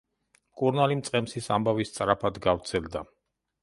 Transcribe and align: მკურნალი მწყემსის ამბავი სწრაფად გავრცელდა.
მკურნალი 0.53 0.97
მწყემსის 1.03 1.51
ამბავი 1.59 1.87
სწრაფად 1.93 2.43
გავრცელდა. 2.51 3.09